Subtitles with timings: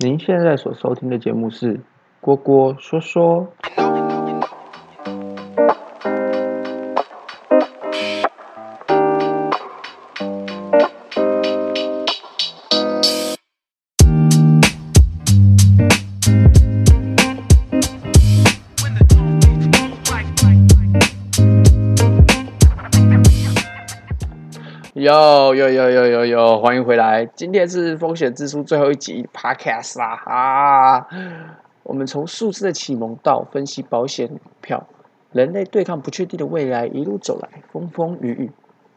[0.00, 1.74] 您现在所收听的节目是
[2.20, 3.40] 《郭郭说说》。
[24.98, 27.24] 有有有有有有，欢迎回来！
[27.24, 31.06] 今天是风险之书最后一集 Podcast 啦啊！
[31.84, 34.88] 我们从数字的启蒙到分析保险股票，
[35.30, 38.50] 人类对抗不确定的未来一路走来，风风雨雨，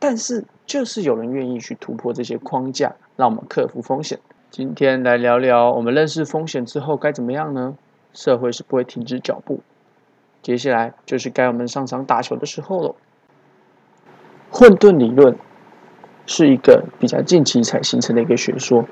[0.00, 4.18] 但是就是有人愿意去突破这些框架，让我们克服风险。
[4.50, 7.76] 今天来聊聊我们认识风险之后该怎么样呢？
[8.12, 9.60] 社会是不会停止脚步，
[10.42, 12.96] 接下来就是该我们上场打球的时候了。
[14.50, 15.38] 混沌理论。
[16.26, 18.84] 是一个比较近期才形成的一个学说。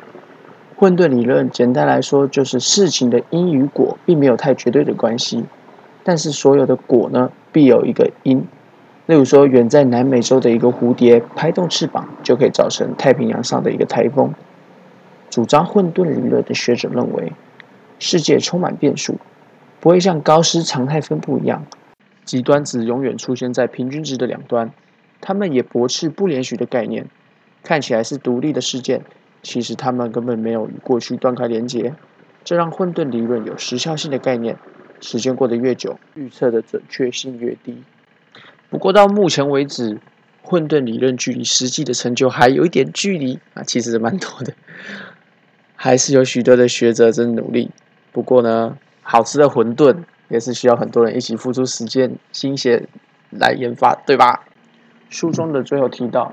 [0.77, 5.45] 混沌理论简单来说，就是事情的因与果并没有太绝对的关系，
[6.02, 8.45] 但是所有的果呢，必有一个因。
[9.07, 14.32] 例如说，远在南美洲的一个蝴蝶拍动翅膀，就可以造成太平洋上的一个台风。
[15.30, 17.32] 主张混沌理论的学者认为，
[17.98, 19.16] 世界充满变数，
[19.80, 21.64] 不会像高斯常态分布一样，
[22.24, 24.70] 极端值永远出现在平均值的两端。
[25.20, 27.07] 他们也驳斥不连续的概念。
[27.63, 29.02] 看起来是独立的事件，
[29.43, 31.95] 其实他们根本没有与过去断开连接，
[32.45, 34.57] 这让混沌理论有时效性的概念。
[35.01, 37.82] 时间过得越久，预测的准确性越低。
[38.71, 40.01] 不过到目前为止，
[40.43, 44.54] 混沌理论距离实际的成就还有一点距离啊，其实蛮多的，
[45.74, 47.73] 还是有许多的学者正努力。
[48.13, 52.87] 不过呢，好吃的馄饨也是需要很多人一起付出时间、心血
[53.30, 54.45] 来研发，对吧？
[55.10, 56.32] 书中的最后提到。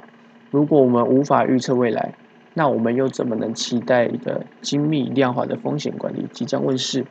[0.52, 2.14] 如果我们无法预测未来，
[2.56, 7.06] 那我们又怎么能期待一个精密量化的风险管理即将问世？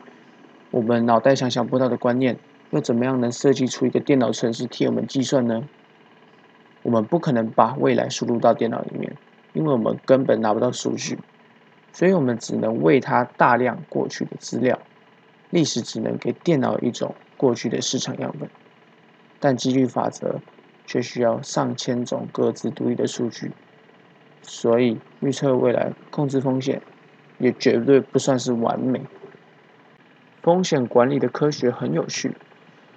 [0.71, 2.37] 我们脑袋想想不到的观念，
[2.71, 5.63] 又怎么样能设计出一个电脑程式替我们计算呢？
[6.83, 9.17] 我们不可能把未来输入到电脑里面，
[9.53, 11.19] 因为我们根本拿不到数据，
[11.93, 14.79] 所以我们只能喂它大量过去的资料。
[15.51, 18.51] 历史只能给电脑一种过去的市场样本，
[19.39, 20.41] 但几率法则。
[20.89, 23.53] 却需要上千种各自独立的数据，
[24.41, 26.81] 所以预测未来、控制风险，
[27.37, 29.03] 也绝对不算是完美。
[30.43, 32.35] 风险管理的科学很有趣，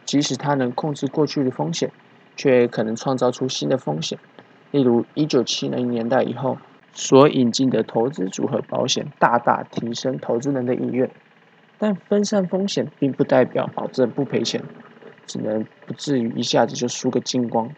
[0.06, 1.92] 即使它能控制过去的风险，
[2.38, 4.18] 却可能创造出新的风险。
[4.72, 6.58] 例如，一九七零年代以后
[6.94, 11.12] 所引进的投资组合保险，大大提升投资人的意愿，
[11.78, 14.64] 但分散风险并不代表保证不赔钱。
[15.26, 17.70] 只能不至于一下子就输个精光。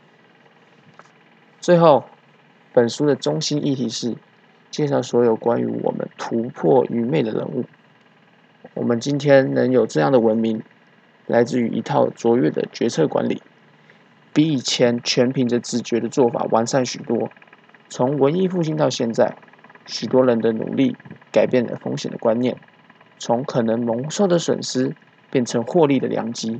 [1.60, 2.06] 最后，
[2.74, 4.16] 本书的中心议题是
[4.70, 7.66] 介绍所有关于我们突破愚昧的人物。
[8.74, 10.62] 我们今天能有这样的文明，
[11.28, 13.42] 来自于一套卓越的决策管理，
[14.34, 17.30] 比以前全凭着直觉的做法完善许多。
[17.88, 19.38] 从文艺复兴到现在，
[19.86, 20.98] 许多人的努力
[21.32, 22.58] 改变了风险的观念，
[23.20, 24.96] 从可能蒙受的损失
[25.30, 26.60] 变成获利的良机。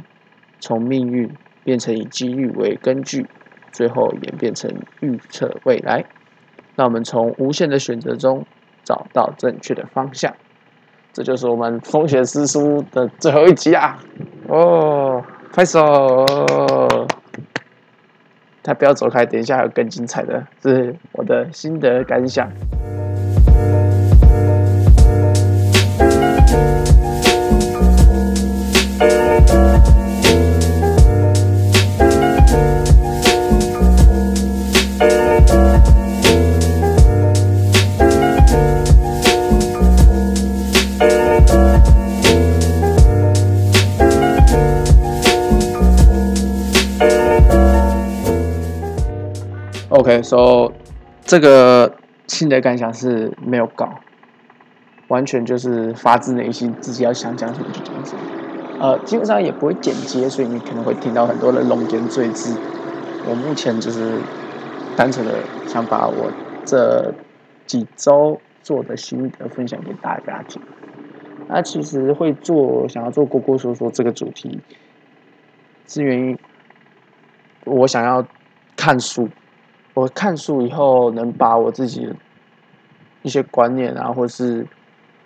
[0.64, 1.30] 从命运
[1.66, 3.28] 变成以机遇为根据，
[3.74, 6.06] 最后演变成预测未来。
[6.78, 8.46] 让我们从无限的选择中
[8.86, 10.34] 找到正确的方向。
[11.12, 14.00] 这就是我们风险师书的最后一集啊！
[14.48, 16.26] 哦，拍手！
[18.64, 22.50] 他不要走开，等一下还有更精彩的，这是我的心得感想。
[50.04, 50.70] OK，so
[51.22, 51.96] 这个
[52.28, 54.02] 心得感想是没有稿，
[55.08, 58.22] 完全就是发自内心，自己要想讲什么就讲什么。
[58.82, 62.60] 呃，基本上也不会剪接，所以你可能会听到很多的龙言赘字。
[63.26, 64.20] 我目前就是
[64.98, 65.36] 单纯的
[65.68, 66.30] 想把我
[66.66, 67.14] 这
[67.66, 70.62] 几周做的心得分享给大家听。
[71.48, 74.60] 那其实会做想要做锅锅说说这个主题，
[75.88, 76.38] 是源于
[77.64, 78.28] 我想要
[78.76, 79.30] 看书。
[79.94, 82.12] 我看书以后，能把我自己
[83.22, 84.66] 一些观念啊，或是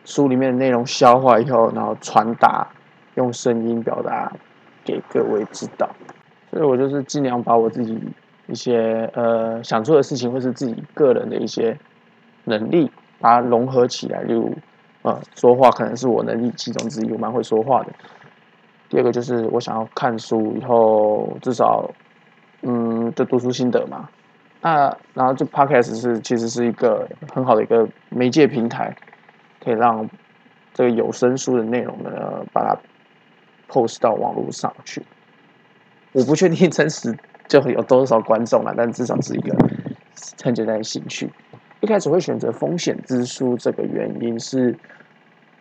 [0.04, 2.68] 书里面的内容消化以后，然后传达，
[3.16, 4.31] 用声音表达
[4.84, 5.90] 给各位知道。
[6.52, 7.98] 所以我就是尽量把我自己
[8.48, 11.78] 一些呃想做的事情，或是自己个人的一些
[12.44, 14.54] 能力，把它融合起来，例如
[15.04, 17.94] 啊，说话可能是我能力其中之一，我蛮会说话的。
[18.90, 21.90] 第二个就是我想要看书以后，至少，
[22.63, 24.10] 嗯，就读书心得嘛。
[24.62, 28.95] 那然后就 Podcast 是其实是一个很好的一个媒介平台，
[29.63, 30.09] 可以让
[30.74, 32.12] 这个有声书的内容呢，
[32.51, 32.77] 把它
[33.69, 35.01] post 到网络上去。
[36.13, 37.15] 我不确定真实
[37.48, 39.56] 就会有多少观众了，但至少是一个
[40.44, 41.30] 很简单的兴趣。
[41.80, 44.75] 一开始会选择风险之书，这个原因是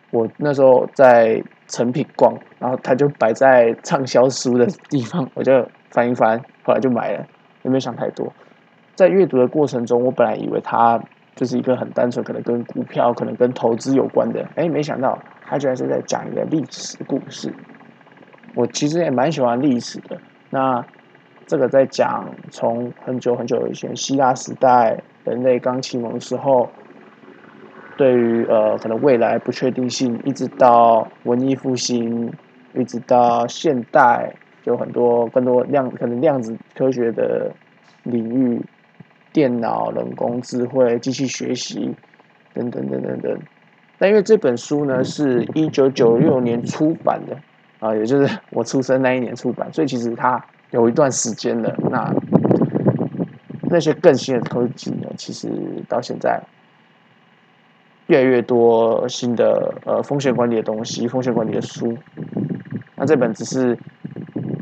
[0.09, 7.27] 我那时候在成品逛，然后它就摆在畅销书的地方，我就翻一翻，后来就买了，
[7.61, 8.33] 也没有想太多。
[8.97, 10.99] 在阅读的过程中，我本来以为它
[11.35, 17.53] 就是一个很单纯，可能跟股票、可能跟投资有关的，哎，没想到它居然是在讲一个历史故事。
[18.55, 20.19] 我其实也蛮喜欢历史的。
[20.49, 20.83] 那
[21.45, 26.67] 这个在讲从很久很久以前希腊时代，人类刚启蒙的时候，
[27.97, 32.33] 对于呃可能未来不确定性，一直到文艺复兴，
[32.73, 34.33] 一直到现代，
[34.63, 37.51] 有很多更多量可能量子科学的
[38.01, 38.59] 领域，
[39.37, 41.93] 电脑、人工智慧、机器学习
[42.55, 43.39] 等等等等等。
[43.99, 47.37] 但因为这本书呢是一九九六年出版的。
[47.79, 51.71] 啊，也就是我出生那一年出版，所以其实它有一段时间了。
[51.91, 52.11] 那
[53.69, 55.47] 那些更新的科技呢，其实
[55.87, 56.41] 到现在
[58.07, 61.95] 越来越多新的呃风险管理的东西，风险管理的书。
[62.95, 63.77] 那这本只是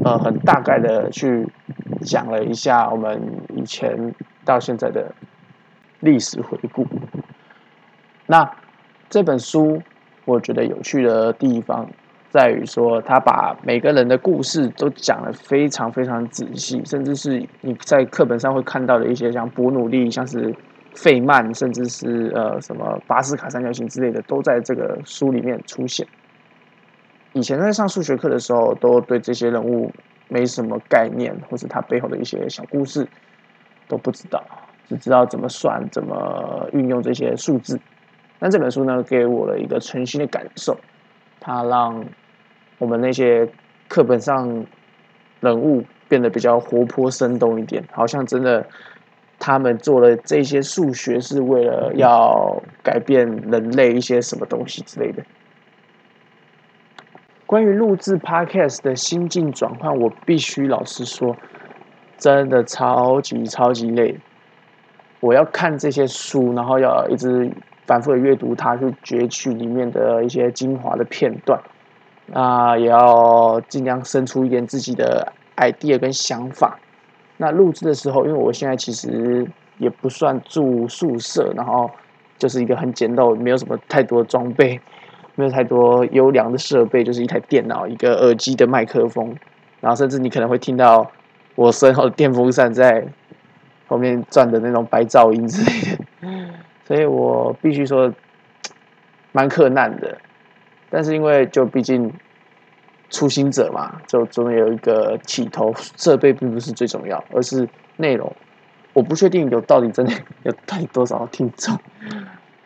[0.04, 1.48] 呃很大概的去
[2.02, 3.18] 讲了一下我们
[3.56, 4.14] 以前
[4.46, 5.14] 到现在的
[6.00, 6.88] 历史回顾。
[8.28, 8.50] 那
[9.10, 9.82] 这本书
[10.24, 11.90] 我觉得有趣的地方。
[12.32, 20.54] 在于说，他把每个人的故事都讲得非常非常仔细，甚至是你在课本上会看到的一些像伯努利、像是
[20.94, 26.06] 费曼，甚至是呃什么巴斯卡三角形之类的，都在这个书里面出现。
[27.32, 29.90] 以前在上数学课的时候，都对这些人物
[30.28, 33.08] 没什么概念，或是他背后的一些小故事
[33.88, 34.44] 都不知道，
[34.88, 37.80] 只知道怎么算、怎么运用这些数字。
[38.40, 40.78] 但这本书呢，给我了一个全新的感受，
[41.40, 42.06] 它让
[42.78, 43.48] 我们那些
[43.88, 44.66] 课本上
[45.40, 48.68] 人物变得比较活泼生动一点，好像真的
[49.40, 55.24] 他们做了这些数学是为了要改变人类一些什么东西之类的。
[57.46, 61.38] 关于录制 Podcast 的心境转换，我必须老实说，
[62.26, 64.18] 真的超级超级累。
[65.20, 67.52] 我要看这些书，然后要一直
[67.86, 71.62] 反复的阅读它，去攫取里面的一些精华的片段。
[72.26, 76.80] 那也要尽量生出一点自己的 idea 跟想法。
[77.38, 81.92] 那录制的时候，因为我现在其实也不算住宿舍，然后
[82.40, 84.82] 就是一个很简陋，没有什么太多装备，
[85.36, 89.36] 没有太多优良的设备，就是一台电脑、一个耳机的麦克风，
[89.80, 91.12] 然后甚至你可能会听到
[91.56, 93.06] 我身后电风扇在
[93.88, 96.54] 后面转的那种白噪音之类的。
[96.86, 98.14] 所以我必须说，
[99.32, 100.18] 蛮困难的。
[100.90, 102.14] 但是因为就毕竟
[103.10, 107.68] 初心者嘛，就总有一个起头，设备并不是最重要，而是
[107.98, 108.32] 内容。
[108.94, 110.14] 我不确定有到底真的
[110.44, 111.78] 有到底多少听众，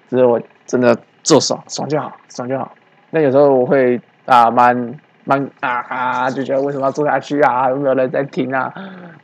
[0.09, 2.71] 只是我真的做爽爽就好，爽就好。
[3.09, 7.69] 那有时候我会啊，蛮蛮啊啊，就觉得为什么要做下去啊？
[7.69, 8.73] 有没有人在听啊？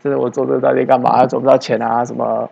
[0.03, 1.25] 就是我做这到底干嘛？
[1.25, 2.05] 赚不到钱啊？
[2.05, 2.47] 什么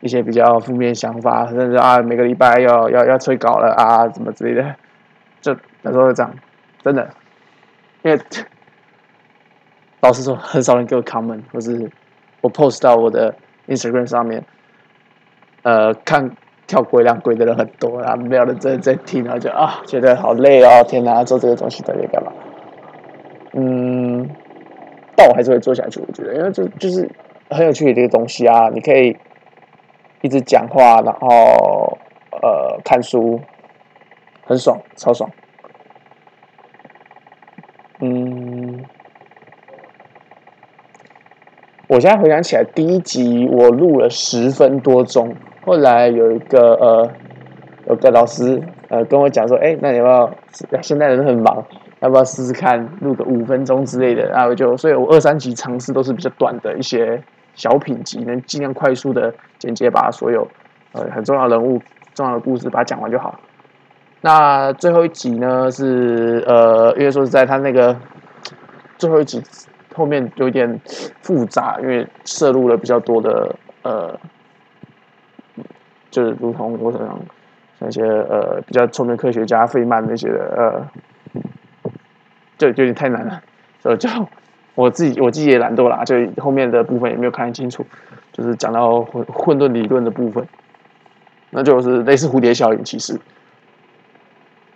[0.00, 4.74] 一些比较负面想法，甚至啊，每个礼拜要要要催稿了啊，什么之类的。
[5.40, 6.34] 就那时候这样，
[6.82, 7.08] 真的，
[8.02, 8.20] 因为
[10.00, 11.88] 老实说，很少人给我 comment，或是
[12.40, 13.32] 我 post 到我的
[13.68, 14.44] Instagram 上面，
[15.62, 16.28] 呃，看
[16.66, 22.32] 跳鬼两鬼的人很多啊，没有人真的在听，然后就啊，觉得好累哦，天哪，做这个东西到底干嘛？
[23.52, 24.28] 嗯，
[25.16, 27.10] 但我还是会做下去，我觉得，因为这就是
[27.50, 29.16] 很有趣的这个东西啊，你可以
[30.22, 31.98] 一直讲话，然后
[32.42, 33.40] 呃，看书。
[34.42, 35.30] 很爽，超爽。
[38.00, 38.84] 嗯，
[41.86, 47.10] 我现在回想起来，第一集我录了十分多钟，后来有一个呃，
[47.86, 50.08] 有个老师呃跟我讲说，哎，那你要不
[50.74, 50.82] 要？
[50.82, 51.64] 现在人很忙，
[52.00, 54.28] 要不要试试看录个五分钟之类的？
[54.28, 57.22] 然后就，所以我二三集尝试都是比较短的一些
[57.54, 60.46] 小品集，能尽量快速的简洁把所有
[60.92, 61.80] 呃很重要人物、
[62.14, 63.38] 重要的故事把它讲完就好。
[64.22, 65.70] 那最后一集呢？
[65.70, 67.96] 是呃，因为说是在他那个
[68.98, 69.42] 最后一集
[69.94, 70.80] 后面有点
[71.22, 74.18] 复杂，因为摄入了比较多的呃，
[76.10, 77.00] 就是如同我想
[77.78, 81.00] 像一些呃比较聪明科学家费曼那些的呃，
[82.60, 83.42] 就有点太难了，
[83.80, 84.08] 所以就
[84.74, 87.84] 我自己我自己也懒惰啦，就后面的部分也没有看清楚，
[88.32, 90.46] 就是讲到混混沌理论的部分，
[91.50, 93.18] 那就是类似蝴蝶效应，其实，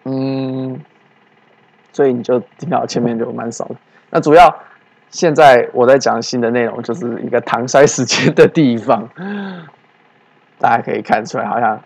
[0.05, 0.81] 嗯，
[1.93, 3.76] 所以你就听到前面就蛮少的。
[4.11, 4.55] 那主要
[5.11, 9.09] 现在我在讲新的内容，就是一个搪塞时间的地方，
[10.59, 11.81] 大家可以看出来，好像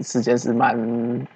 [0.00, 1.26] 时间是蛮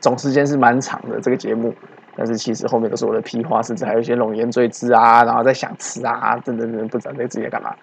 [0.00, 1.74] 总时间是蛮长的这个节目，
[2.16, 7.74] 但是其实后面都是我的屁话，甚至还有一些冗言赘字啊，然后在想词啊，等等等，不知道在自己在干嘛。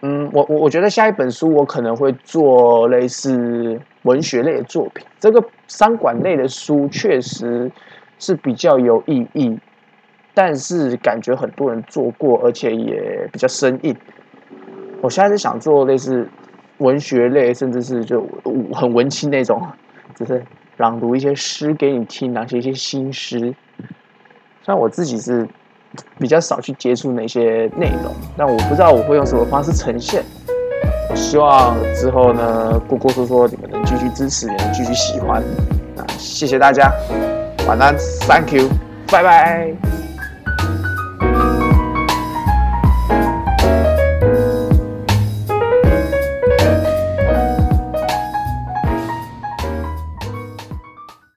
[0.00, 7.70] 嗯，我我我觉得下一本书我可能会做类似文学类的作品，这个商管类的书确实
[8.18, 9.58] 是比较有意义。
[10.36, 13.96] 但是感觉很多人做过，而且也比较生硬。
[15.00, 16.28] 我现在是想做类似
[16.78, 18.26] 文学类，甚至是就
[18.72, 19.62] 很文青那种，
[20.16, 20.44] 就是
[20.76, 23.54] 朗读一些诗给你听，拿些一些新诗。
[24.62, 25.46] 虽然我自己是
[26.18, 30.22] 比较少去接触那些内容，但我不知道我会用什么方式呈现。
[31.10, 35.42] 我希望之后呢，姑姑说说你们能继续支持，也能继续喜欢。
[35.94, 36.90] 那谢谢大家，
[37.68, 37.94] 晚安
[38.26, 38.68] ，Thank you，
[39.08, 39.93] 拜拜。